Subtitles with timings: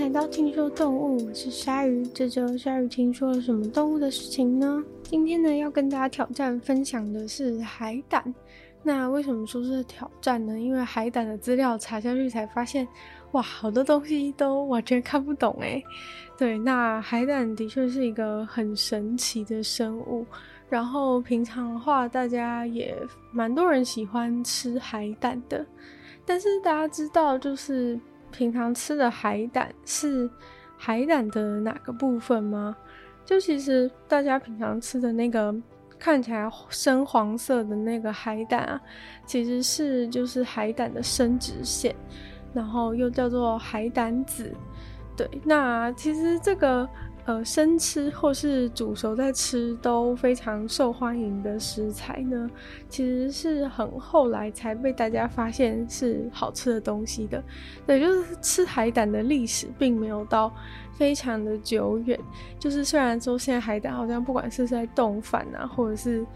[0.00, 2.06] 来到听说动物，我是鲨鱼。
[2.06, 4.82] 这周鲨鱼听说了什么动物的事情呢？
[5.02, 8.34] 今天呢，要跟大家挑战分享的是海胆。
[8.82, 10.58] 那为什么说是挑战呢？
[10.58, 12.88] 因为海胆的资料查下去才发现，
[13.32, 15.84] 哇，好多东西都完全看不懂诶。
[16.38, 20.24] 对，那海胆的确是一个很神奇的生物。
[20.70, 22.96] 然后平常的话，大家也
[23.32, 25.64] 蛮多人喜欢吃海胆的。
[26.24, 30.28] 但是大家知道，就是平常吃的海胆是
[30.76, 32.76] 海胆的哪个部分吗？
[33.24, 35.54] 就其实大家平常吃的那个。
[35.98, 38.80] 看起来深黄色的那个海胆啊，
[39.26, 41.94] 其实是就是海胆的生殖腺，
[42.54, 44.50] 然后又叫做海胆子。
[45.14, 46.88] 对，那其实这个。
[47.26, 52.50] 呃，生吃或是煮熟再吃都非常受欢迎的食材呢，
[52.88, 57.42] 其实是很后来才被大家发现是好吃的东西的。
[57.86, 60.52] 对，就是吃海胆的历史并没有到
[61.00, 62.20] 非常的久远。
[62.58, 66.26] 就是虽然说现在海胆好像不管是在冻饭啊，或者是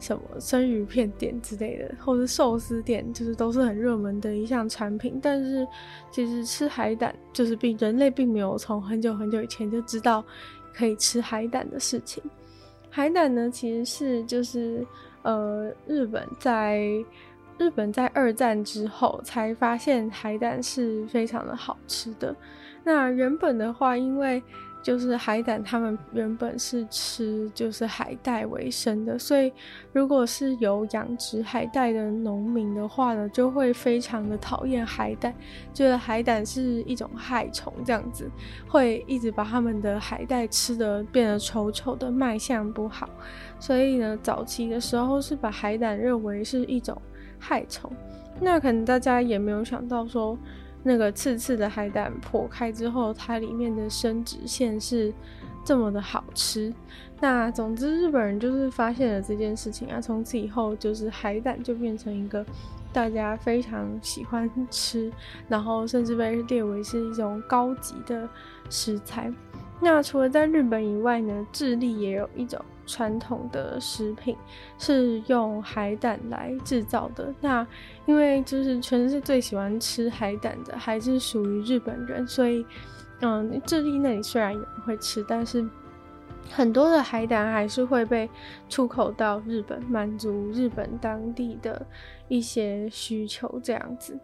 [0.00, 5.68] 什么生鱼片店之类的，或者是寿司店，就是都是很热门的一项产品，但是
[6.10, 10.24] 其实吃海胆就是并人类并没有从很久很久以前就知道
[10.72, 12.22] 可以吃海胆的事情。
[12.88, 14.86] 海胆呢，其实是就是
[15.20, 16.82] 呃日本在
[17.58, 22.34] 日本在二战之后才发现海胆是非常的好吃的。
[22.84, 24.42] 那原本的话，因为
[24.82, 29.50] 就是海胆，他们原本是吃就是海带为生的，所以
[29.94, 35.34] 如果是有养殖海带的农民的话呢，就会非常的讨厌海胆，
[35.72, 38.30] 觉得海胆是一种害虫，这样子
[38.68, 43.08] 会一直把他们的海带吃得变得丑丑的，卖相不好。
[43.58, 47.00] 所以呢，早期的时候是把海胆认为是一种
[47.38, 47.90] 害虫。
[48.38, 50.38] 那可能大家也没有想到说。
[50.84, 55.12] 那个刺刺的海胆剖开之后，它里面的生殖腺是
[55.64, 56.72] 这么的好吃。
[57.20, 62.44] 那总之，日本人就是发现了这件事情啊，从此以后，就是海胆就变成一个
[62.92, 65.10] 大家非常喜欢吃，
[65.48, 68.28] 然后甚至被列为是一种高级的
[68.68, 69.32] 食材。
[69.80, 72.62] 那除了在日本以外呢，智利也有一种。
[72.86, 74.36] 传统的食品
[74.78, 77.34] 是用海胆来制造的。
[77.40, 77.66] 那
[78.06, 82.64] 因为就是全世界最喜欢吃海胆的还是属于日本人，所以
[83.20, 85.66] 嗯，智利那里虽然有人会吃，但是
[86.50, 88.28] 很多的海胆还是会被
[88.68, 91.86] 出口到日本，满足日本当地的
[92.28, 94.18] 一些需求这样子。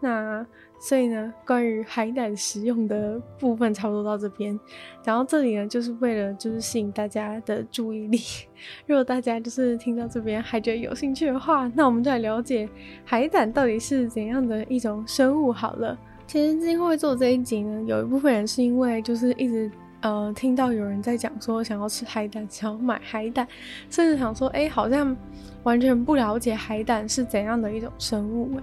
[0.00, 0.44] 那
[0.84, 4.58] 所以呢，关于海胆食用的部分差不多到这边，
[5.04, 8.18] 然后这里呢，就是为了就是吸引大家的注意力。
[8.84, 12.68] 如果大家就是听到这边还觉得有兴趣的话，那我们就来了解
[13.04, 15.96] 海胆到底是怎样的一种生物好了。
[16.26, 19.70] 其实今天会做这一集呢，有一部分人是因为就是一直
[20.00, 23.46] 呃听到有人在讲说想要吃海胆，想要买海胆，
[23.88, 25.16] 甚至想说哎、好像。
[25.62, 28.60] 完全不了解海胆是怎样的一种生物。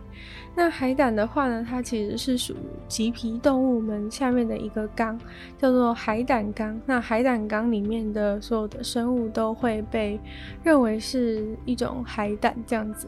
[0.56, 5.18] 那海胆的话呢，它其实是属于棘皮动物门下面的一个纲，
[5.58, 6.78] 叫做海胆纲。
[6.86, 10.20] 那海胆纲里面的所有的生物都会被
[10.64, 13.08] 认为是一种海胆这样子。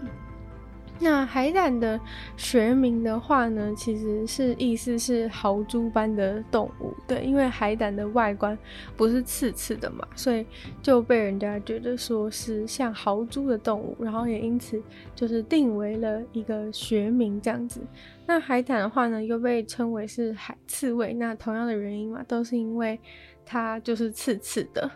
[1.03, 1.99] 那海胆的
[2.37, 8.55] 学名的话呢，其实是意思是豪猪般的动物，对，因为海胆的外观
[8.95, 10.45] 不是刺刺的嘛，所以
[10.79, 14.79] 就被人家觉得说是像豪猪的动物，然后也因此
[15.15, 17.81] 就是定为了一个学名这样子。
[18.27, 22.99] 那海胆的话呢，又被称为是海刺猬，那同样的原因嘛，都是因为
[23.43, 24.89] 它就是刺刺的。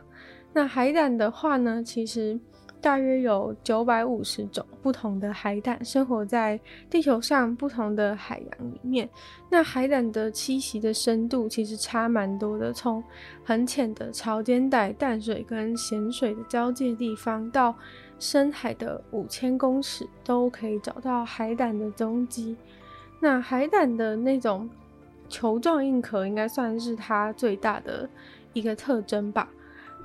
[0.53, 2.39] 那海胆的话呢，其实。
[2.85, 9.09] 大约有九百五十种不同的海胆生活在地球上不同的海洋里面。
[9.49, 13.03] 那海胆的栖息的深度其实差蛮多的，从
[13.43, 17.73] 很浅的潮间带淡水跟咸水的交界地方，到
[18.19, 22.55] 深海的五千公尺，都可以找到海胆的踪迹。
[23.19, 24.69] 那海胆的那种
[25.27, 28.07] 球状硬壳，应该算是它最大的
[28.53, 29.49] 一个特征吧。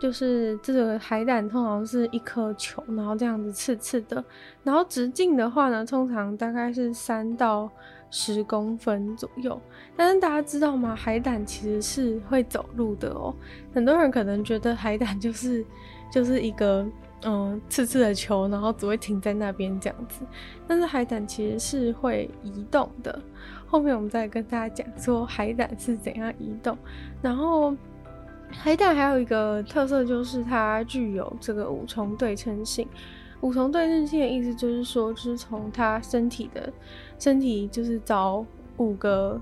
[0.00, 4.25] 就是这个海胆通常是一颗球，然后这样子刺刺的，
[4.64, 7.70] 然后直径的话呢，通常大概是三到
[8.11, 9.61] 十公分左右。
[9.94, 10.97] 但是大家知道吗？
[10.97, 13.35] 海胆其实是会走路的哦。
[13.75, 15.62] 很多人可能觉得海胆就是
[16.11, 16.87] 就是一个
[17.25, 20.25] 嗯刺刺的球，然后只会停在那边这样子。
[20.67, 23.20] 但是海胆其实是会移动的。
[23.67, 26.75] 后面我们再跟大家讲说海胆是怎样移动，
[27.20, 27.76] 然后。
[28.52, 32.87] 海胆还有一个特色，就是它具有这个五重对称性。
[33.41, 36.70] 五重对称性的意思就是说，就是从它身体的
[37.19, 38.44] 身体，就是找
[38.76, 39.41] 五个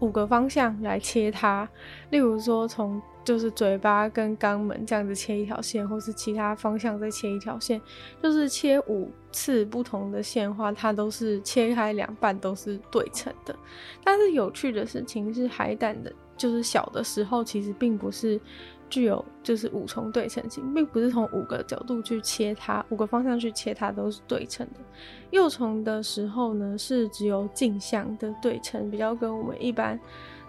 [0.00, 1.66] 五个方向来切它，
[2.10, 7.80] 例如说从就是嘴巴跟肛门这样子切一条线，或是其他方向再切一条线，
[8.22, 13.56] 就是切五次不同的线的话，它都是切开两半都是对称的。
[14.04, 18.40] 但是有趣的事情是，海胆的，就是小的时候其实并不是
[18.88, 24.80] 具有就是五重对称性，并不是从五个角度去切它，五个方向去切它都是对称的。
[25.30, 30.00] 幼虫的时候呢，是只有镜像的对称，比较跟我们一般。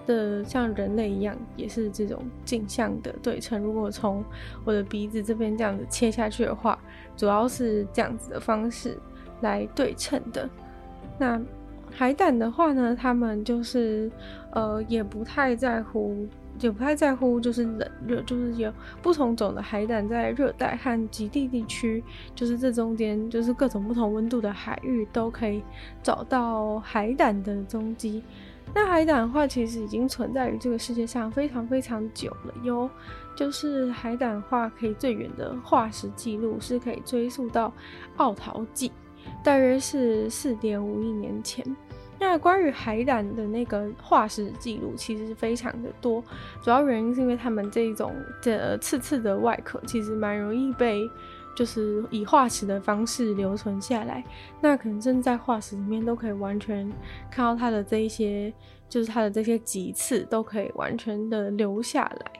[0.08, 3.62] 的像人类一样，也是这种镜像的对称。
[3.62, 4.24] 如果从
[4.66, 6.80] 我的鼻子这边这样子切下去的话，
[7.16, 8.98] 主要是这样子的方式
[9.42, 10.50] 来对称的。
[11.20, 11.40] 那
[11.92, 14.12] 海胆的话呢，他们就是
[14.52, 16.28] 呃也不太在乎，
[16.60, 18.72] 也不太在乎就是冷热，就是有
[19.02, 22.04] 不同种的海胆在热带和极地地区，
[22.34, 25.62] 就是这中间就是各种不同温度的海域都可以
[26.02, 28.24] 找到海胆的踪迹。
[28.74, 32.88] 那海胆的话，其实已经存在于这个世界上非常非常久了哟。
[33.36, 37.74] 就是海胆的话，可以最远的化石记录是可以追溯到
[38.18, 38.92] 奥陶纪，
[39.44, 41.66] 大约是四点五亿年前。
[42.20, 46.24] 那关于海胆的那个化石记录，其实是非常的多，
[46.62, 51.10] 主要原因是因为它们这种的刺刺的外壳，其实蛮容易被。
[51.56, 54.24] 就是以化石的方式留存下来，
[54.62, 56.90] 那可能正在化石里面都可以完全
[57.30, 58.54] 看到它的这一些，
[58.88, 62.32] 就是它的这些棘刺都可以完全的留下来。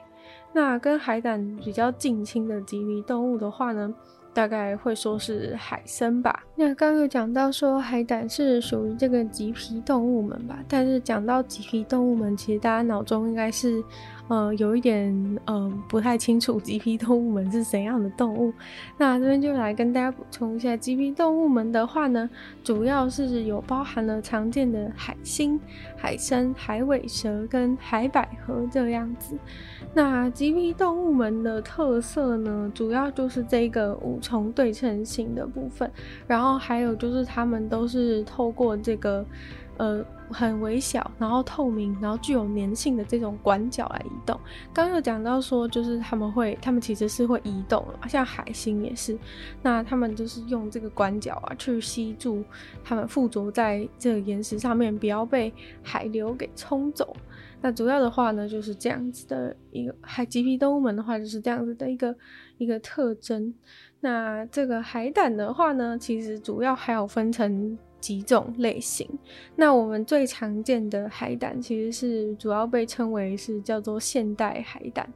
[0.54, 3.92] 那跟海胆比较近亲的脊皮动物的话呢，
[4.32, 6.42] 大概会说是海参吧。
[6.56, 13.82] 那刚刚有讲到说海胆是属于这个棘皮动物们吧，但是讲到棘皮动物们，其实大家脑中应该是。
[14.30, 15.12] 呃，有一点
[15.44, 18.52] 呃不太清楚棘皮动物门是怎样的动物，
[18.96, 22.30] 那这边就来跟大家补充一下，棘皮动物门的话呢，
[22.62, 25.58] 主要是有包含了常见的海星、
[25.96, 29.36] 海参、海尾蛇跟海百合这样子。
[29.92, 35.90] 那棘皮动物门的特色呢，主要就是这个五重对称型的部分，
[36.28, 39.26] 然后还有就是它们都是透过这个。
[39.80, 44.38] 呃，很微小，然后透明，然后具有粘性的这种管角来移动。
[44.74, 49.18] 刚刚有讲到说，就是他们会，他们其实是会移动的，像海星也是。
[49.62, 52.44] 那他们就是用这个管角啊，去吸住
[52.84, 55.50] 他们附着在这个岩石上面，不要被
[55.82, 57.16] 海流给冲走。
[57.62, 62.14] 那主要的话呢，就是这样子的一个海棘皮动物门的话，就是这样子的一个
[62.58, 63.54] 一个特征。
[64.00, 67.78] 那这个海胆的话呢，其实主要还有分成。
[68.00, 69.06] 几种类型，
[69.56, 75.06] 那我们最常见的海胆其实是主要被称为是叫做现代海胆，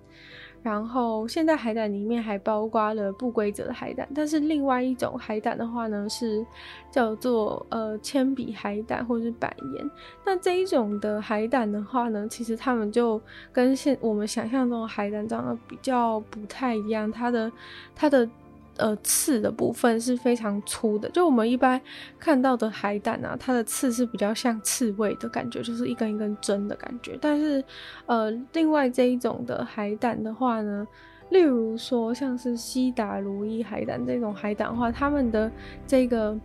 [0.62, 6.44] 然后现代海胆里面还包括了不规则的海胆，但是另外一种海胆的话呢是
[6.90, 9.90] 叫做呃铅笔海胆或是板盐，
[10.25, 13.20] 那这一种的海胆的话呢，其实它们就
[13.52, 17.50] 跟现我们想象中的海胆长得比较不太一样，它的
[17.94, 18.28] 它的。
[18.76, 21.81] 呃，刺的部分是非常粗的，就我们一般
[22.19, 27.17] 看到的海胆啊，它的刺是比较像刺猬的感觉，就是一根一根针的感觉。
[27.21, 27.62] 但是，
[28.06, 30.87] 呃，另外这一种的海胆的话呢，
[31.31, 35.50] 例如说像是西达如意海胆这种海胆的话，它们的
[35.87, 36.37] 这个。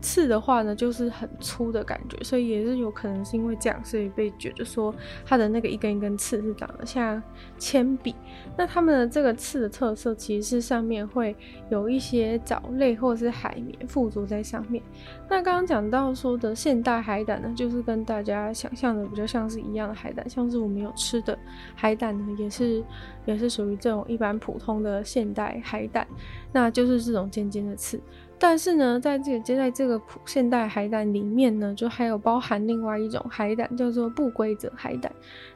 [0.00, 7.22] 刺的话呢，就是很粗的感觉，所以也是有可能是因为这样，所以被觉得说它的那个一根一根刺是长得像
[7.58, 8.14] 铅笔。
[8.56, 11.34] 那它们的这个刺的特色，其实是上面会
[11.70, 14.82] 有一些藻类或者是海绵附着在上面。
[15.28, 21.36] 那刚刚讲到说的现代海胆呢，就是跟大家想象的比较像是一样的海胆，像是我们有吃的
[21.74, 22.82] 海胆呢，也是
[23.24, 26.06] 也是属于这种一般普通的现代海胆，
[26.52, 28.00] 那就是这种尖尖的刺。
[28.38, 35.10] 但是呢，在这个接在这个普现代海胆里面呢，就还有包含另外一种海胆，叫做不规则海胆。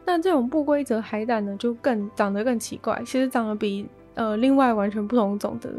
[0.05, 5.71] 那这种不规则海胆呢，就更长得更奇怪，其实长得比呃另外完全不同种的、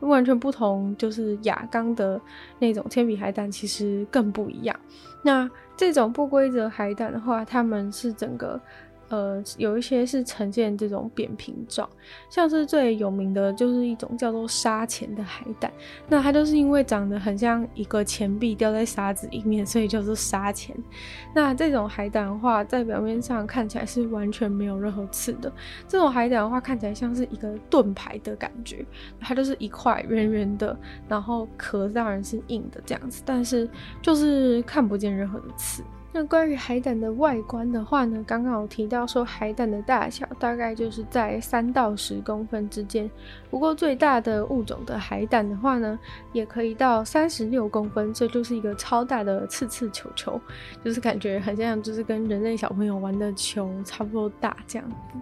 [0.00, 2.20] 完全不同就是亚纲的
[2.58, 4.74] 那种铅笔海胆，其实更不一样。
[5.22, 8.60] 那这种不规则海胆的话，它们是整个。
[9.08, 11.88] 呃，有一些是呈现这种扁平状，
[12.28, 15.72] 像是最有名的就是一种叫做沙钱的海胆，
[16.08, 20.76] 那它就是因为长得很像一个钱币掉在沙子里面，所以叫做沙钱。
[21.34, 25.50] 那这种海胆的话，在表面上看起来是完全没有任何刺的，
[25.86, 28.84] 这种海胆的话看起来像是一个盾牌的感觉，
[29.20, 33.68] 它就是一块圆圆的，然后壳当然是硬的这样子，但是
[34.02, 35.82] 就是看不见任何的刺。
[36.10, 43.08] 那关于海胆的外观的话呢，刚刚有提到说海胆的大小大概就是在三到十公分之间。
[43.50, 45.98] 不过最大的物种的海胆的话呢，
[46.32, 50.40] 也可以到三十六公分，这就是一个超大的刺刺球球，
[50.82, 55.18] 就是感觉很像就是跟人类小朋友玩的球差不多大这样子。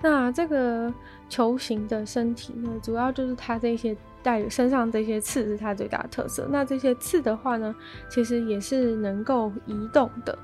[0.00, 0.94] 那这个
[1.28, 3.96] 球形的身体呢，主要就是它这些。
[4.22, 6.46] 带身上这些刺是它最大的特色。
[6.50, 7.74] 那这些刺的话呢，
[8.08, 10.38] 其实也是能够移动的。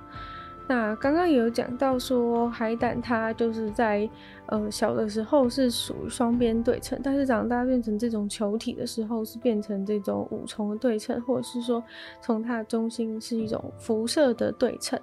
[0.68, 4.10] 那刚刚也有讲到说，海胆它就是在
[4.46, 11.80] 呃小的时候是属于双边对称，但是长大变成这种球体的时候是变成这种五重的对称，或者是说
[12.20, 14.98] 从它的中心是一种辐射的对称。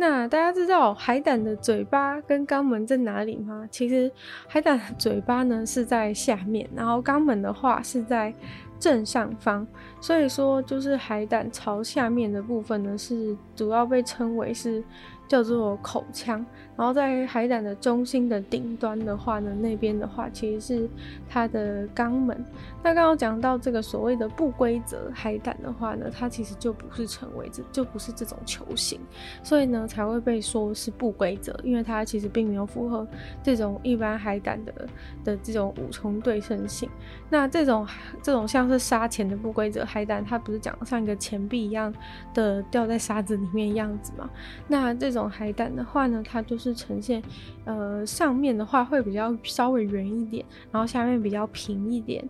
[0.00, 3.68] 那大家知道海胆的嘴巴跟肛门在哪里吗？
[3.70, 4.10] 其实
[4.48, 8.32] 海胆的嘴巴呢是在下面，然后肛门的话是在
[8.78, 9.66] 正上方，
[10.00, 14.82] 所以说就是海胆朝下面的部分呢是主要被称为是。
[15.30, 16.44] 叫做口腔，
[16.76, 20.90] 然后在海胆的中心的顶端的话呢，那边的话其实是
[21.28, 22.44] 它的肛门。
[22.82, 28.98] 那刚刚讲到这个所谓的不规则海胆的话呢，它其实就不是成为这就不是这种球形，
[29.44, 33.06] 所以呢才会被说是不规则，因为它其实并没有符合
[33.40, 34.88] 这种一般海胆的
[35.22, 36.90] 的这种五重对称性。
[37.28, 37.86] 那这种
[38.20, 41.94] 这种像是沙钱的不规则海胆，它不是讲像一个钱币一样
[42.34, 44.28] 的掉在沙子里面样子吗？
[44.66, 45.19] 那这种。
[45.28, 47.22] 海胆的话呢，它就是呈现，
[47.64, 52.26] 呃，上面的话会比较稍微圆一点，然后下面比较平一点，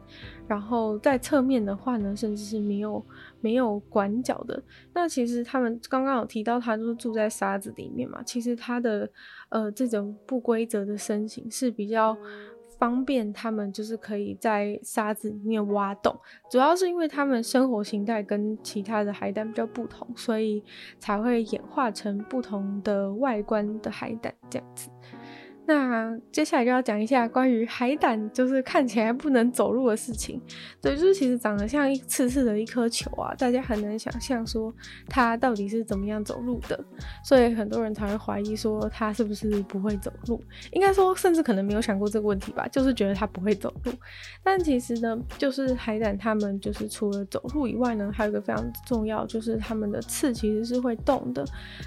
[0.46, 3.04] 然后在侧面的话呢，甚至是没有
[3.40, 4.62] 没有管角的。
[4.92, 8.22] 那其实他们刚刚有提到，它就是住在沙子里面嘛。
[8.22, 9.10] 其实它的
[9.48, 12.16] 呃这种不规则的身形是比较。
[12.80, 16.18] 方便他们就是可以在沙子里面挖洞，
[16.50, 20.64] 主要是因为他们生活形态跟其他的海胆比较不同，所以
[20.98, 24.88] 才会演化成不同的外观的海胆这样子。
[25.70, 30.42] 那接下来就要讲一下关于海胆，就是看起来不能走路的事情。
[30.82, 34.74] 对，就是其实长得像一刺刺的一颗球啊，大家很难想象说
[35.06, 36.84] 它到底是怎么样走路的，
[37.24, 40.42] 所以很多人才会怀疑说它是不是不会走路。
[40.72, 43.92] 应该说，甚至可能没有想过这个问题吧，就是觉得它不会走路。
[44.42, 51.44] 但其实呢，就是海胆它们就是除了走路以外呢，还有一个非常重要，就是它们的刺其实是会动的。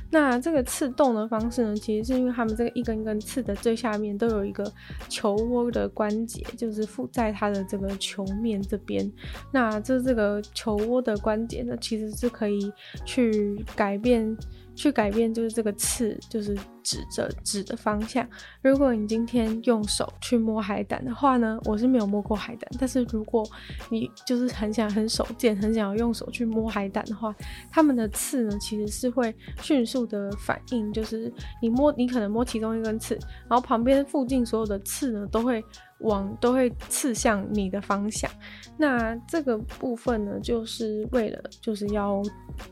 [0.10, 4.72] 那这个刺动的方式呢，其实是因为它们这个一根一根刺的最下面都有一个
[5.10, 9.12] 球窝的关节，就是附在它的这个球面这边。
[9.52, 12.72] 那这这个球窝的关节呢，其实是可以
[13.06, 14.38] 去改变。
[14.76, 18.28] 去改变就是这个刺，就是指着指的方向。
[18.62, 23.48] 如果你今天用手去摸海胆的话呢，我是没有摸过海胆，但是如果
[23.90, 27.34] 你就是很想很手贱，很想要用手去摸海胆的话，
[27.72, 33.16] 它们的刺呢其实是会迅速的反应，就是你摸你可能摸其中一根刺，
[33.50, 35.64] 然后旁边附近所有的刺呢都会。
[36.04, 38.30] 往都会刺向你的方向，
[38.78, 42.22] 那这个部分呢，就是为了就是要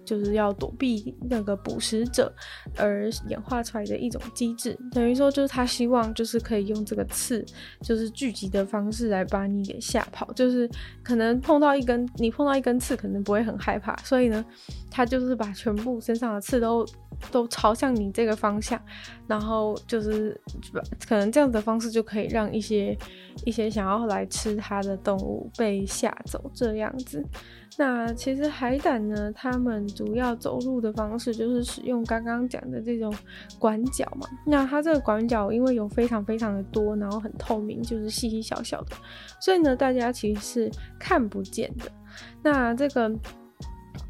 [0.05, 2.33] 就是要躲避那个捕食者
[2.77, 7.43] 而演化出来的一种机制，等于说就是他希望就是可以用这个刺
[7.81, 10.69] 就是聚集的方式来把你给吓跑，就是
[11.01, 14.45] 可能碰到一根你碰到一根刺可能不会很害怕，所以呢，
[14.89, 16.85] 他就是把全部身上的刺都
[17.31, 18.79] 都朝向你这个方向，
[19.25, 20.39] 然后就是
[21.07, 22.97] 可能这样的方式就可以让一些。
[23.45, 27.23] 一些想要来吃它的动物被吓走，这样子。
[27.77, 33.13] 那其实海胆呢，它们主要走路的方式就是使用刚刚讲的这种
[33.57, 34.27] 管角嘛。
[34.45, 38.95] 那它这个管角因为有非常非常的多，然后很透明，就是细细小小的，
[39.39, 41.91] 所以呢，大家其实是看不见的。
[42.43, 43.11] 那这个。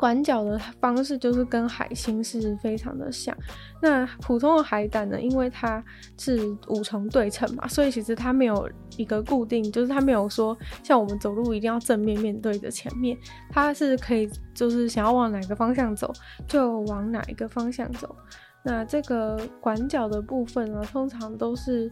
[0.01, 3.37] 管角的方式就是跟海星是非常的像。
[3.79, 5.83] 那普通的海胆呢，因为它
[6.17, 6.39] 是
[6.69, 8.67] 五重对称嘛，所以其实它没有
[8.97, 13.15] 一个固定，就是它没有说像我们走路一定要正面面对着前面，
[13.51, 16.11] 它是可以就是想要往哪个方向走
[16.47, 18.15] 就往哪一个方向走。
[18.63, 21.87] 那这个管角的部分呢，通常都是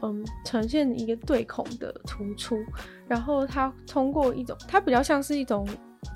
[0.00, 2.56] 嗯呈现一个对孔的突出，
[3.06, 5.64] 然后它通过一种，它比较像是一种。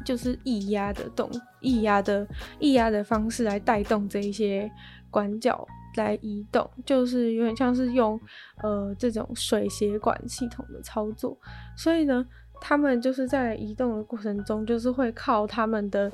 [0.04, 2.26] 就是液压的动，液压的
[2.60, 4.70] 液压的方式来带动这一些
[5.10, 5.66] 管脚
[5.96, 8.20] 来移动，就是有点像是用
[8.62, 11.36] 呃这种水血管系统的操作，
[11.76, 12.26] 所以呢，
[12.60, 16.10] 他们就是在移动的过程中，就是会靠他们的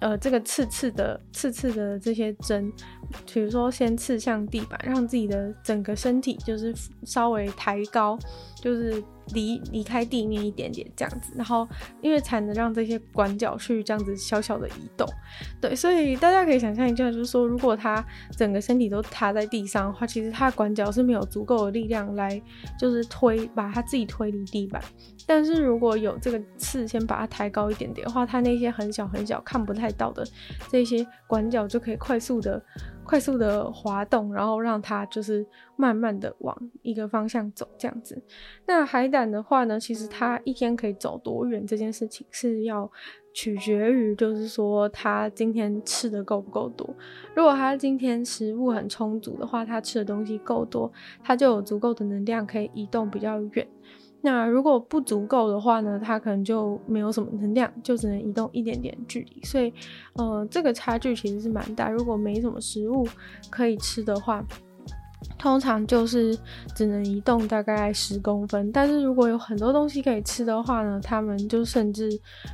[0.00, 2.70] 呃这个刺刺的刺刺的这些针，
[3.32, 8.18] 比如说先刺向地板，让自己的整个身体就是稍微抬高，
[8.56, 9.02] 就是。
[9.32, 11.66] 离离开地面一点点这样子，然后
[12.02, 15.08] 因为才能让这些管脚去这样子小小的移动，
[15.60, 18.04] 对，所以大家可以想象一下，就是说如果它
[18.36, 22.40] 整个身体都塌在地上的话，其实它的管脚是没有足够的力量来
[22.78, 24.82] 就是推把它自己推离地板，
[25.26, 30.26] 但是如果有这个刺先把它抬高一点点的话，它那些很小很小看不太到的
[30.68, 32.62] 这些管脚就可以快速的。
[33.04, 35.46] 快速的滑动，然后让它就是
[35.76, 38.20] 慢慢的往一个方向走，这样子。
[38.66, 42.90] 那海胆的话呢，其实它一天可以走多远这件事情是要
[43.32, 46.88] 取决于，就是说它今天吃的够不够多。
[47.34, 50.90] 如果它今天食物很充足的话，它吃的东西够多，
[51.22, 53.68] 它就有足够的能量可以移动比较远。
[54.24, 59.42] 那如果不足够的话呢，它可能就没有什么能量，就只能移动一点点距离。
[59.44, 59.70] 所以，
[60.14, 61.90] 呃，这个差距其实是蛮大。
[61.90, 63.06] 如果没什么食物
[63.50, 64.42] 可以吃的话，
[65.38, 66.38] 通常就是
[66.74, 72.10] 只能移动大概十公分，但是如果有很多东西可以吃的话呢，他们就甚至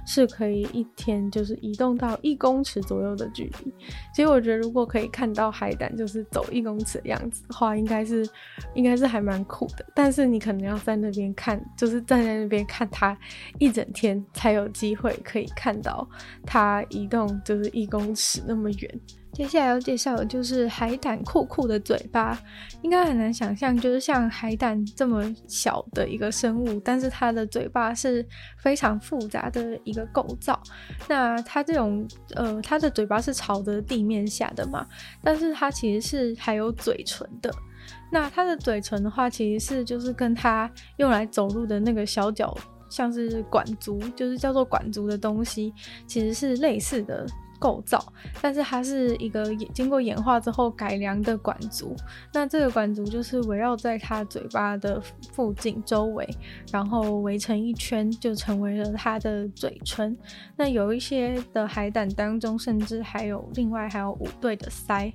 [0.07, 3.73] 是可以一天就是移动到一公尺左右的距离。
[4.15, 8.29] 其实我觉得，如果可以看到海胆就是走一公尺的样子的话，应该是
[8.75, 9.85] 应该是还蛮酷的。
[9.95, 13.17] 但是你可能要在那边看，就是站在那边看它
[13.59, 16.09] 一整天，才有机会可以看到
[16.45, 19.01] 它移动就是一公尺那么远。
[19.41, 22.39] 接下来要介绍的就是海胆酷酷的嘴巴，
[22.83, 28.23] 应该很难想象，就是像海胆这么小的一个生物，但是它的嘴巴是
[28.59, 30.63] 非常复杂的一个构造。
[31.09, 34.87] 那它这种呃，它的嘴巴是朝着地面下的嘛，
[35.25, 37.51] 但是它其实是还有嘴唇的。
[38.13, 42.55] 那它的嘴唇的话，其实是就是跟它用来走路的那个小脚，
[42.91, 45.73] 像是管足，就是叫做管足的东西，
[46.07, 47.27] 其实是类似的。
[47.61, 48.03] 构造，
[48.41, 51.95] 但是它是一个经过演化之后改良的管足。
[52.33, 55.01] 那这个管足就是围绕在它嘴巴的
[55.33, 56.29] 附近周围，
[56.73, 60.17] 然后围成一圈，就成为了它的嘴唇。
[60.57, 65.13] 那有一些的海胆当中，甚至还有另外还有五对的鳃。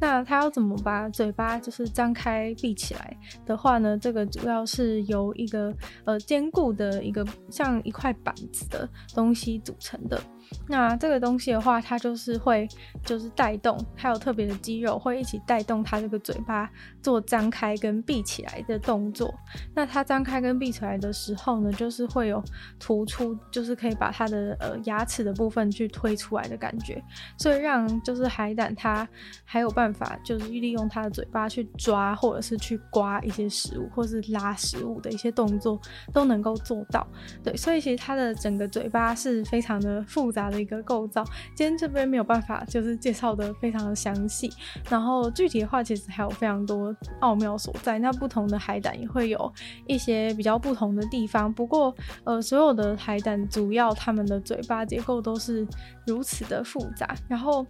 [0.00, 3.96] 那它要怎么把嘴巴就是张开闭起来的话呢？
[3.96, 5.72] 这个主要是由一个
[6.04, 10.20] 呃坚固的一个像一块板子的东西组成的。
[10.68, 12.68] 那这个东西的话，它就是会
[13.04, 16.68] 就是带动，还有特别的肌肉会一起带动它这个嘴巴
[17.02, 19.32] 做张开跟闭起来的动作。
[19.74, 22.42] 那它张开跟闭起来的时候呢，就是会有
[22.78, 27.02] 突出，就是可以把它的呃牙齿的部分去推出来的感觉，
[27.38, 29.06] 所以让就是海胆它
[29.44, 35.80] 还有办法就是利用它的嘴巴去抓或者是去刮一些食物，或是拉食物的一些动作
[36.12, 37.06] 都能够做到。
[37.42, 44.52] 对，所以其实它的整个嘴巴是非常的复杂的一个构造，今天这边没有办法就是介绍的非常的详细，
[44.90, 47.98] 然后具体的话其实还有非常多奥妙所在。
[48.00, 49.52] 那不同的海胆也会有
[49.86, 51.94] 一些比较不同的地方，不过
[52.24, 55.66] 呃，所有的海胆主要它们的嘴巴结构都是
[56.06, 57.64] 如此的复杂，然后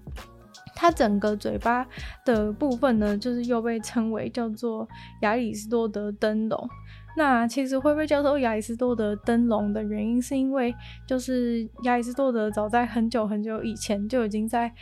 [0.75, 1.87] 它整个嘴巴
[2.25, 4.89] 的部分呢，就是又被称为叫做
[5.21, 6.69] 亚里斯多德灯笼。
[7.17, 10.75] 那其实会被叫做亚里士多德灯笼的原因，是因为
[11.07, 14.73] 就是亚里士多德早在很久很久以前就已经在。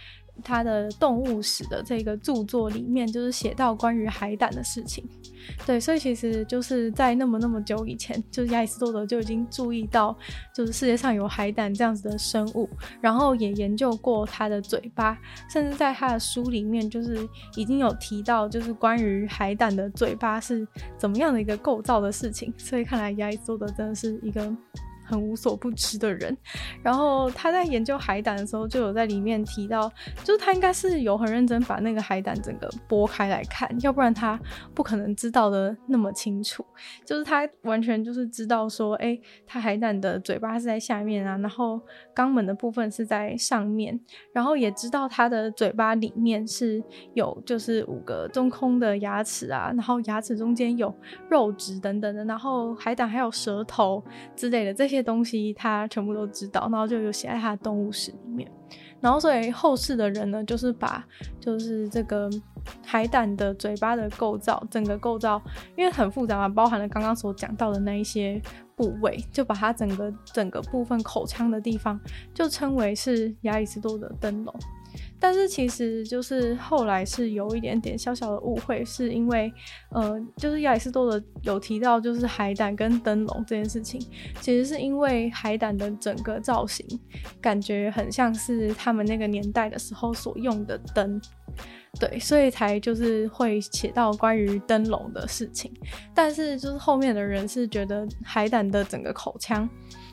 [0.43, 5.05] 他的动物史的这个著作里面，就是写到关于海胆的事情。
[5.67, 10.17] 对，所以其实就是在那么那么久以前，就是亚里斯多德就已经注意到，
[10.55, 12.69] 就是世界上有海胆这样子的生物，
[13.01, 15.19] 然后也研究过它的嘴巴，
[15.51, 20.67] 甚至在他的书里面，就是已经有提到，就是关于海胆的嘴巴是
[20.97, 22.53] 怎么样的一个构造的事情。
[22.57, 24.57] 所以看来亚里斯多德真的是一个。
[25.13, 26.35] 很无所不知的人，
[26.83, 29.93] 然后他在研究海胆的时候，就有在里面提到，
[30.25, 34.41] 就是他应该是有很认真把那个海胆整个剥开来看，要不然他
[34.75, 36.65] 不可能知道的那么清楚。
[37.05, 41.79] 就是他完全就是知道说，哎，他海胆的嘴巴是在下面啊，然后
[42.15, 44.01] 肛门的部分是在上面，
[44.33, 50.95] 然后也知道他的嘴巴里面是有就是五个中空的牙齿啊，然后牙齿中间有
[51.29, 54.03] 肉质等等的，然后海胆还有舌头
[54.35, 55.02] 之类的这些。
[55.03, 58.51] 东西他全部都知道，然后就有写在他的动物史里面。
[59.01, 61.05] 然后所以后世的人呢，就是把
[61.41, 62.31] 就是这个
[62.85, 65.43] 海胆的嘴巴的构造，整个构造
[65.77, 68.41] 因为很复杂嘛，包含了刚刚所讲到的那一些
[68.77, 71.99] 部位，就把它整个整个部分口腔的地方，
[72.33, 74.55] 就称为是亚里士多的灯笼。
[75.23, 79.53] 但是其实就是后来是有一点点小小的误会，是因为，
[79.93, 84.05] 呃，就是亚里士多德有提到就是海胆跟灯笼这件事情，
[84.41, 86.85] 其实是因为海胆的整个造型
[87.41, 91.21] 感觉很像是他们那个年代的时候所用的灯。
[92.01, 95.71] 对，所以才就是会写到关于灯笼的事情。
[96.13, 99.69] 但是就是后面的人是觉得海胆的整个口腔。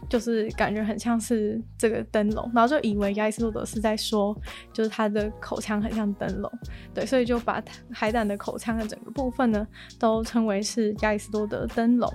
[0.07, 4.35] 就是感觉很像是这个灯笼，然后就以为亚里士多德是在说，
[4.71, 6.51] 就是他的口腔很像灯笼，
[6.93, 9.67] 对，所以就把海胆的口腔的整个部分呢，
[9.99, 12.11] 都称为是亚里士多德灯笼。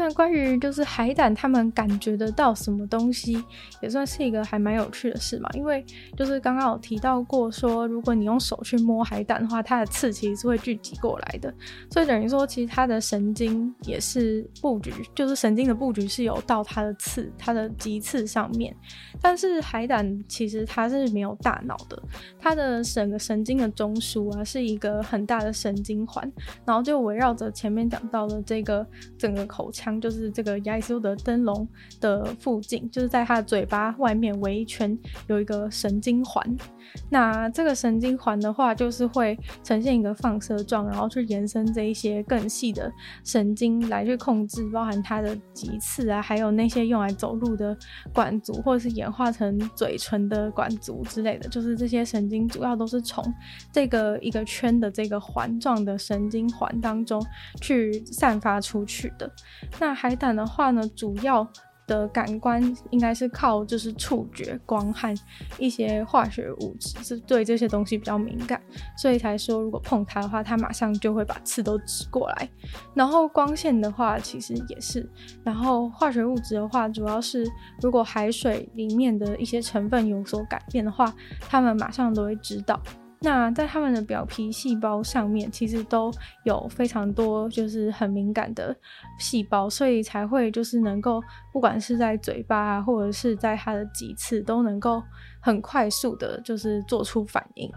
[0.00, 3.44] 那关于就是海胆，他们感觉得到什么东西，
[3.82, 5.50] 也算是一个还蛮有趣的事嘛。
[5.52, 5.84] 因为
[6.16, 11.52] 就是刚刚有提到过说，如果你用手去摸海胆的话，它的刺其实是会聚集过来的，
[11.90, 18.74] 所以等于说其实它的神经也是布局，就是神经的布局是有到它的刺、它的棘刺上面。
[19.20, 22.02] 但是海胆其实它是没有大脑的，
[22.38, 26.32] 它的整个神经的中枢啊是一个很大的神经环，
[26.64, 28.86] 然后就围绕着前面讲到的这个
[29.18, 29.89] 整个口腔。
[29.98, 31.66] 就是这个亚里士多德灯笼
[32.00, 34.98] 的附近，就是在它的嘴巴外面围一圈
[35.28, 36.44] 有一个神经环。
[37.08, 42.92] 那这个神经环的话，就是会呈现一个放射状，然后去延伸这一些更细的
[43.24, 47.76] 神经来去控制，包含它的棘刺啊，还有那些用来走路的
[48.12, 51.48] 管足，或者是演化成嘴唇的管足之类的。
[51.48, 53.24] 就是这些神经主要都是从
[53.70, 57.24] 这个一个圈的这个环状的神经环当中
[57.60, 59.30] 去散发出去的。
[59.78, 61.46] 那海胆的话呢，主要
[61.86, 65.12] 的感官应该是靠就是触觉、光和
[65.58, 68.62] 一些化学物质，是对这些东西比较敏感，
[68.96, 72.48] 所以才说如果碰它的话，它马上就会把刺都指过来。
[72.94, 75.08] 然后光线的话，其实也是。
[75.42, 77.44] 然后化学物质的话，主要是
[77.80, 81.12] 如果海水里面的一些成分有所改变的话，
[81.48, 82.80] 它们马上都会知道。
[83.22, 86.10] 那在他们的表皮细胞上面，其实都
[86.44, 88.74] 有非常多就是很敏感的
[89.18, 95.02] 细胞，所以才会就是能够不管是在嘴巴啊，或者是在它的几次，都能够
[95.38, 97.70] 很快速的，就是做出反应。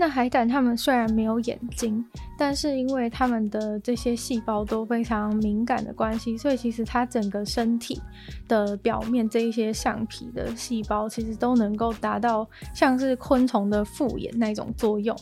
[0.00, 2.04] 那海胆它们虽然没有眼睛，
[2.38, 8.00] 但是因为它们的这些细胞都非常敏感的关系，所以其实它整个身体
[8.46, 15.16] 的表面这一些橡皮的细胞，其实都能够达到像是昆虫的复眼那种作用。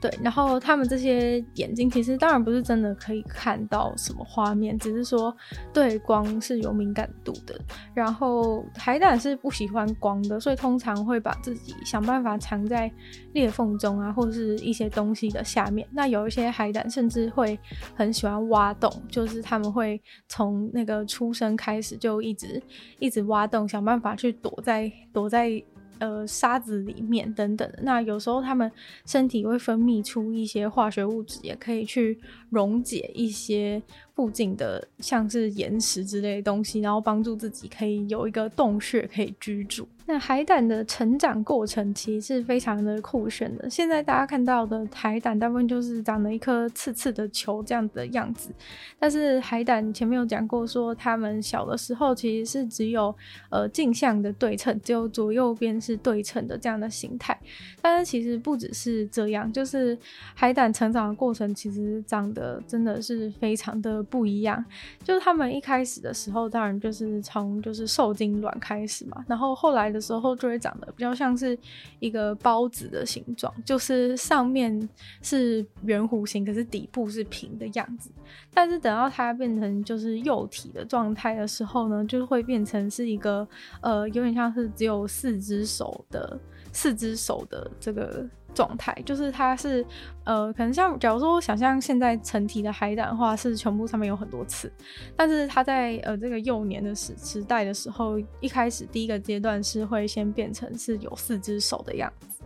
[0.00, 5.36] 对，然后他们这些眼睛其实当然不是真的可以看到什么画面，只是说
[5.72, 7.60] 对光是有敏感度的。
[7.92, 12.90] 然后海胆是不喜欢光的，所以通常会把自己想办法藏在
[13.34, 15.86] 裂缝中啊，或是一些东西的下面。
[15.92, 17.58] 那有一些海胆甚至会
[17.94, 22.62] 很喜欢挖洞，就是他们会从那个出生开始就一直
[22.98, 25.62] 一直挖洞，想办法去躲在躲在。
[26.00, 28.70] 呃，沙子里面等等的，那有时候他们
[29.06, 32.18] 身体会分泌出一些化学物质，也可以去
[32.50, 33.82] 溶解一些。
[34.12, 39.88] 附近的像是岩石之类的东西，然后帮助自己可以有一个洞穴可以居住。
[40.04, 43.70] 那海胆的成长过程其实是非常的酷炫的。
[43.70, 48.50] 现在大家看到的海胆大部分就是长了一颗刺刺的球这样的样子，
[48.98, 53.14] 但是海胆前面有讲过说，它们小的时候其实是只有
[53.50, 57.38] 呃镜像的对称，只有左右边是对称的这样的形态。
[57.80, 59.96] 但是其实不只是这样，就是
[60.34, 64.00] 海胆成长的过程其实长得真的是非常的。
[64.10, 64.64] 不一样，
[65.04, 71.56] 就是他们一开始的时候，当然就是从就是受精卵开始嘛，然后后来的时候就会长得比较像是
[71.98, 74.88] 一个包子的形状，就是上面
[75.22, 78.10] 是圆弧形，可是底部是平的样子。
[78.52, 83.46] 但是等到它变成就是幼体的状态的时候呢，就会变成是一个
[83.80, 86.38] 呃，有点像是只有四只手的
[86.72, 88.26] 四只手的这个。
[88.52, 89.86] 状态就是它是
[90.24, 94.70] 呃，可能像假如说想象现在成体的海胆的话，是全部上面有很多刺，
[95.16, 102.39] 但是它在呃这个幼年的时时代的时候，一开始第一个阶段是会先变成是有四只手的样子。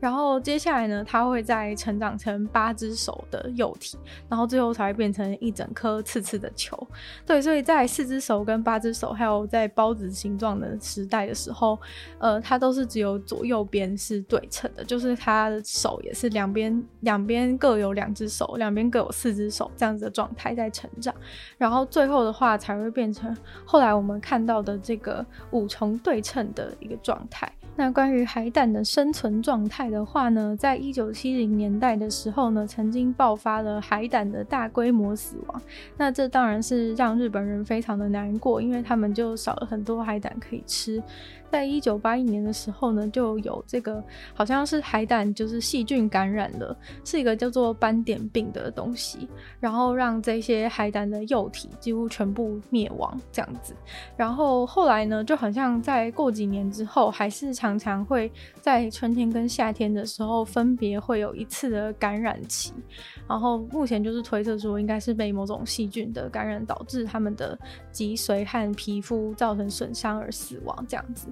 [0.00, 6.76] 然后接下来呢，它会再成长成八只手的幼体，然后最后才会变成一整颗刺刺的球。
[7.26, 11.78] 对，所以在四只手跟八只手，还有在包子形状的时代的时候，
[12.18, 21.14] 呃，它都是只有左右边是对称的，就是它的手也是两边两边各有两只手，两边各有四只手这样子的状态在成长。
[21.56, 27.50] 然后最后的话才会变成后来我们看到的这个五重对称的一个状态。
[27.78, 35.62] 那关于海胆的生存状态的话呢，在一九七零年代的时候呢，曾经爆发了海胆的大规模死亡。
[35.96, 41.00] 那这当然是让日本人非常的难过，因为他们就少了很多海胆可以吃。
[41.50, 49.26] 在一九八一年的时候呢，就有这个好像是海胆就是细菌感染了，是一个叫做斑点病的东西，
[49.58, 53.72] 然后让这些海胆的幼体几乎全部灭亡这样子。
[54.14, 62.72] 然后后来呢，就好像在过几年之后，还是常常常会在春天跟夏天的时候分别会有一次的感染期，
[63.28, 67.58] 然后目前就是推测说应该是被某种细菌的感染导致他们的
[67.92, 71.28] 脊髓和皮肤造成损伤而死亡这样子。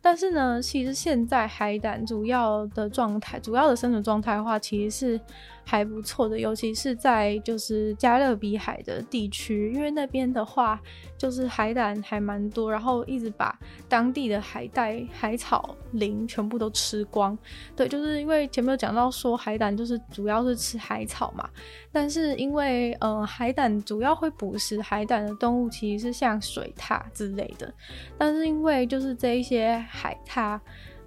[0.00, 5.20] 但是呢，其实现在海胆主要的状态，主要的生存状态的话，其实是
[5.64, 10.80] 还不错的，尤其是在就是加勒比海的地区，因为那边的话
[11.16, 17.36] 就是海胆还蛮多，然后一直把当地的海带、海草林全部都吃光。
[17.76, 21.48] 对，就是因为前面有讲到说海胆就是主要是吃海草嘛，
[21.92, 27.72] 但是因为呃海胆主要会捕食海胆的动物其实是像水獭之类的，
[28.16, 29.78] 但是因为就是这一些。
[29.88, 30.58] 海獭、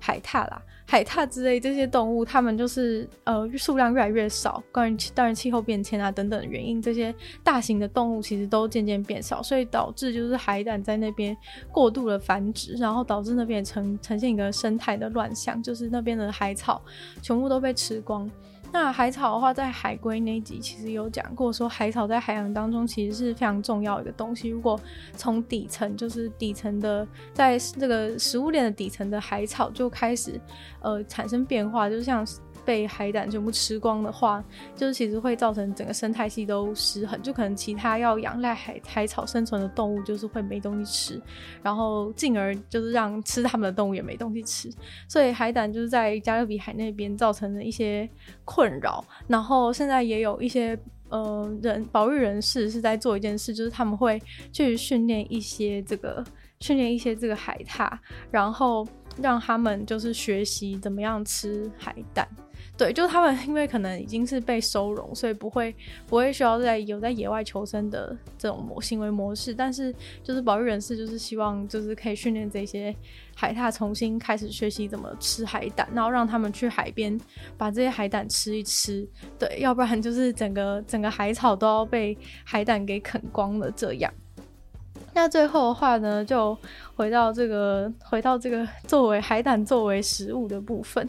[0.06, 11.36] 海獭啦，海獭之类这些动物，它们就是呃数量越来越少，关于当然气候变迁啊等等的原因，这些大型的动物其实都渐渐变少，所以导致就是海胆在那边
[11.72, 16.82] 过度的繁殖，然后导致那边呈呈现一个生态的乱象，就是那边的海草
[17.22, 18.30] 全部都被吃光。
[18.74, 24.50] 那海草的话，在海龟那一集其实有讲过，说海草在海洋当中其实是非常重要的一个东西。
[24.50, 24.78] 如果
[25.16, 30.42] 从底层，就是底层的，在这个食物链的底层的海草就开始
[30.82, 32.26] 呃产生变化，就像。
[32.65, 34.43] 被海胆全部吃光的话，
[34.76, 41.21] 就是其实会造成整个生态系都失衡，就可能其他要仰赖海海草生存的动物就是会没东西吃，
[41.62, 44.69] 然后进而就是让吃它们的动物也没东西吃，
[45.08, 48.10] 所以海胆就是在加勒比海那边造成了一些
[48.45, 49.04] 困扰。
[49.28, 50.78] 然后现在也有一些
[51.10, 54.21] 呃人保育人士是在做一件事，就是他们会
[54.52, 56.23] 去训练一些这个
[56.60, 57.91] 训练一些这个海獭，
[58.32, 58.88] 然后
[59.21, 62.28] 让他们就是学习怎么样吃海胆。
[62.76, 65.74] 对，就是他们因为可能已经是被收容，所以不会
[66.08, 69.54] 不会需要在有在野外求生的这种模行为模式。
[69.54, 72.94] 但是就是保育人士就是希望就是可以训练这些
[73.36, 77.16] 海獭重新开始学习怎么吃海胆，然后让他们去海边
[77.58, 79.08] 把这些海胆吃一吃。
[79.38, 84.12] 对，要不然就是整个整个海草都要被海胆给啃光了这样。
[85.15, 86.58] 那最后的话呢，就
[86.95, 91.08] 回到这个，回到这个作为海胆作为食物的部分。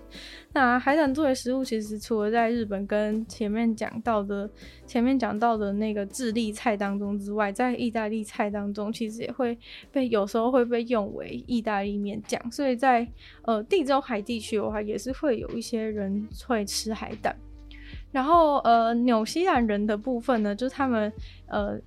[0.52, 4.48] 那海胆作为食物，其实除了在日本跟前面讲到的
[4.86, 9.58] 前面讲到的那个智利菜当中之外，在意大利菜当中，其实也会
[9.90, 12.40] 被有时候会被用为意大利面酱。
[12.52, 13.08] 所以在
[13.42, 17.34] 呃地中海地区的话，也是会有一些人会吃海胆。
[18.12, 21.10] 然后呃纽西兰人的部分呢，就是他们
[21.46, 21.80] 呃。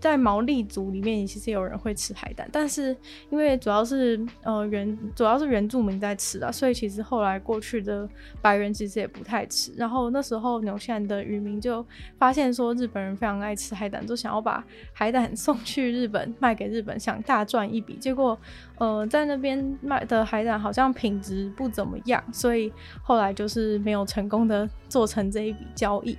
[0.00, 2.96] 在毛利族里面，其实有人会吃海胆，但是
[3.30, 8.08] 因为主要是呃原主要是原住民在吃啊，所以其实后来过去的
[8.40, 9.72] 白人其实也不太吃。
[9.76, 11.84] 然后那时候纽西兰的渔民就
[12.18, 17.96] 发现说日本人非常爱吃海胆，就想要把海胆 送去日本卖给日本，想大赚一笔。
[17.96, 18.38] 结果
[18.78, 26.16] 呃在那边卖的海胆好像品质不怎么样，所以后来就是没有成功的做成这一笔交易。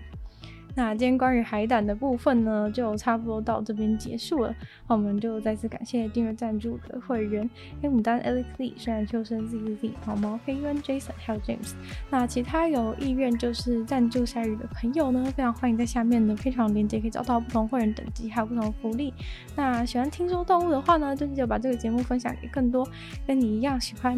[0.79, 4.55] 那今天关于海胆的部分呢，就差不多到这边结束了。
[4.87, 7.47] 那我们就再次感谢订阅赞助的会员：
[7.81, 11.73] 黑牡丹、Alex Lee、虽然秋生、ZZZ、毛毛、黑渊、Jason 还有 James。
[12.09, 19.13] 那其他有意愿就是赞助鲨鱼的朋友呢，非常欢迎在下面的非常链接可以找到不同会员等级还有不同福利。
[19.57, 22.87] 那喜欢听说动物的话呢，就记得把这个节目分享给更多
[23.27, 24.17] 跟你一样喜欢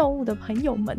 [0.00, 0.98] 动物的朋友们，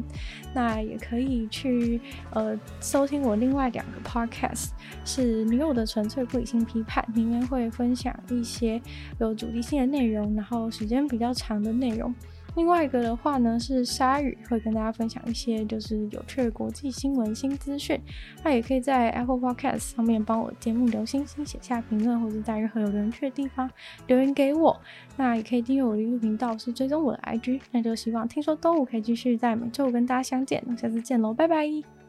[0.54, 2.00] 那也可以去
[2.36, 4.68] 呃收听我另外两个 podcast，
[5.04, 8.80] 是女友的纯粹不理性批判，里面会分享一些
[9.20, 12.14] 有主题性的内容，然后时间比较长的内容。
[12.56, 18.00] 另外一个的话呢，是鲨鱼会跟大家分享一些就是有趣的国际新闻新资讯。
[18.44, 23.70] 那也可以在 Apple Podcast 上面帮我节目留星星、写下评论，或者在任何有人去的地方
[24.08, 24.78] 留言给我。
[25.16, 27.62] 那也可以订阅我的一个频道，是追踪我的 IG。
[27.72, 30.62] 那就希望听说动物可以继续在每周五跟大家相见。
[30.68, 32.01] 那下次见喽，拜拜。